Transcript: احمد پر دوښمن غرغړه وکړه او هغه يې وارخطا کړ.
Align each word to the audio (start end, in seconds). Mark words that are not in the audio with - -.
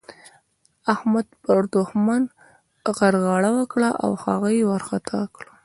احمد 0.93 1.27
پر 1.43 1.59
دوښمن 1.73 2.23
غرغړه 2.97 3.51
وکړه 3.59 3.89
او 4.03 4.11
هغه 4.23 4.49
يې 4.55 4.63
وارخطا 4.69 5.21
کړ. 5.35 5.43